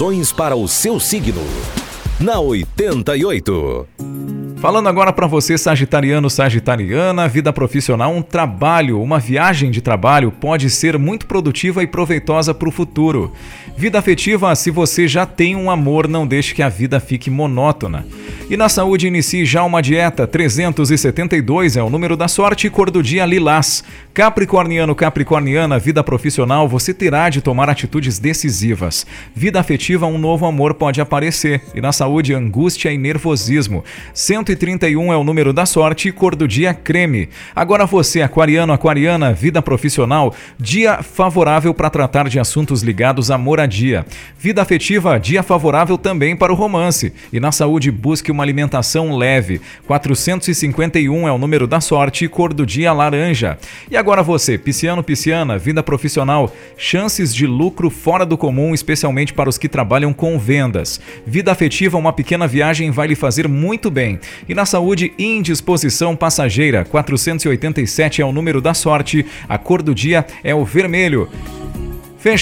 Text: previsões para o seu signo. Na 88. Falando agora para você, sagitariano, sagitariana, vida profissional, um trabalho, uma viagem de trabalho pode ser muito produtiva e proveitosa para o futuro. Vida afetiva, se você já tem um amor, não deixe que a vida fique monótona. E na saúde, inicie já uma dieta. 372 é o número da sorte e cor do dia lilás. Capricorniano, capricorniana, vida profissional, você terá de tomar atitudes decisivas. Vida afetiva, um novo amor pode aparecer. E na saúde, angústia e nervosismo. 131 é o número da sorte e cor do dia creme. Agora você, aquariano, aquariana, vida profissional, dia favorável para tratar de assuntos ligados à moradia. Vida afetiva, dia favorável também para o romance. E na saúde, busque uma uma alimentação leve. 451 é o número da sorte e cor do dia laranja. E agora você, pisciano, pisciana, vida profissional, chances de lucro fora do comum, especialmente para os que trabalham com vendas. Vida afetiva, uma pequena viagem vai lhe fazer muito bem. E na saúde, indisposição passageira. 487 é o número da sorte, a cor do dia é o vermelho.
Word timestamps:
previsões 0.00 0.32
para 0.32 0.56
o 0.56 0.66
seu 0.66 0.98
signo. 0.98 1.42
Na 2.18 2.40
88. 2.40 3.86
Falando 4.56 4.88
agora 4.88 5.12
para 5.12 5.26
você, 5.26 5.58
sagitariano, 5.58 6.30
sagitariana, 6.30 7.28
vida 7.28 7.52
profissional, 7.52 8.10
um 8.10 8.22
trabalho, 8.22 9.00
uma 9.02 9.18
viagem 9.18 9.70
de 9.70 9.82
trabalho 9.82 10.32
pode 10.32 10.70
ser 10.70 10.98
muito 10.98 11.26
produtiva 11.26 11.82
e 11.82 11.86
proveitosa 11.86 12.54
para 12.54 12.68
o 12.68 12.72
futuro. 12.72 13.32
Vida 13.76 13.98
afetiva, 13.98 14.54
se 14.54 14.70
você 14.70 15.06
já 15.06 15.26
tem 15.26 15.54
um 15.54 15.70
amor, 15.70 16.08
não 16.08 16.26
deixe 16.26 16.54
que 16.54 16.62
a 16.62 16.68
vida 16.70 16.98
fique 16.98 17.28
monótona. 17.28 18.06
E 18.50 18.56
na 18.56 18.68
saúde, 18.68 19.06
inicie 19.06 19.44
já 19.44 19.62
uma 19.62 19.80
dieta. 19.80 20.26
372 20.26 21.76
é 21.76 21.82
o 21.84 21.88
número 21.88 22.16
da 22.16 22.26
sorte 22.26 22.66
e 22.66 22.70
cor 22.70 22.90
do 22.90 23.00
dia 23.00 23.24
lilás. 23.24 23.84
Capricorniano, 24.12 24.92
capricorniana, 24.92 25.78
vida 25.78 26.02
profissional, 26.02 26.66
você 26.66 26.92
terá 26.92 27.30
de 27.30 27.40
tomar 27.40 27.70
atitudes 27.70 28.18
decisivas. 28.18 29.06
Vida 29.36 29.60
afetiva, 29.60 30.04
um 30.08 30.18
novo 30.18 30.46
amor 30.46 30.74
pode 30.74 31.00
aparecer. 31.00 31.62
E 31.76 31.80
na 31.80 31.92
saúde, 31.92 32.34
angústia 32.34 32.90
e 32.90 32.98
nervosismo. 32.98 33.84
131 34.12 35.12
é 35.12 35.16
o 35.16 35.22
número 35.22 35.52
da 35.52 35.64
sorte 35.64 36.08
e 36.08 36.12
cor 36.12 36.34
do 36.34 36.48
dia 36.48 36.74
creme. 36.74 37.28
Agora 37.54 37.86
você, 37.86 38.20
aquariano, 38.20 38.72
aquariana, 38.72 39.32
vida 39.32 39.62
profissional, 39.62 40.34
dia 40.58 41.04
favorável 41.04 41.72
para 41.72 41.88
tratar 41.88 42.28
de 42.28 42.40
assuntos 42.40 42.82
ligados 42.82 43.30
à 43.30 43.38
moradia. 43.38 44.04
Vida 44.36 44.60
afetiva, 44.60 45.20
dia 45.20 45.44
favorável 45.44 45.96
também 45.96 46.34
para 46.34 46.52
o 46.52 46.56
romance. 46.56 47.12
E 47.32 47.38
na 47.38 47.52
saúde, 47.52 47.92
busque 47.92 48.32
uma 48.32 48.39
uma 48.40 48.44
alimentação 48.44 49.16
leve. 49.16 49.60
451 49.86 51.28
é 51.28 51.32
o 51.32 51.38
número 51.38 51.66
da 51.66 51.80
sorte 51.80 52.24
e 52.24 52.28
cor 52.28 52.54
do 52.54 52.64
dia 52.64 52.92
laranja. 52.92 53.58
E 53.90 53.96
agora 53.96 54.22
você, 54.22 54.56
pisciano, 54.56 55.02
pisciana, 55.04 55.58
vida 55.58 55.82
profissional, 55.82 56.50
chances 56.76 57.34
de 57.34 57.46
lucro 57.46 57.90
fora 57.90 58.24
do 58.24 58.38
comum, 58.38 58.72
especialmente 58.72 59.34
para 59.34 59.48
os 59.48 59.58
que 59.58 59.68
trabalham 59.68 60.12
com 60.12 60.38
vendas. 60.38 61.00
Vida 61.26 61.52
afetiva, 61.52 61.98
uma 61.98 62.12
pequena 62.12 62.46
viagem 62.46 62.90
vai 62.90 63.08
lhe 63.08 63.14
fazer 63.14 63.46
muito 63.46 63.90
bem. 63.90 64.18
E 64.48 64.54
na 64.54 64.64
saúde, 64.64 65.12
indisposição 65.18 66.16
passageira. 66.16 66.84
487 66.84 68.22
é 68.22 68.24
o 68.24 68.32
número 68.32 68.60
da 68.60 68.72
sorte, 68.72 69.26
a 69.48 69.58
cor 69.58 69.82
do 69.82 69.94
dia 69.94 70.24
é 70.42 70.54
o 70.54 70.64
vermelho. 70.64 71.28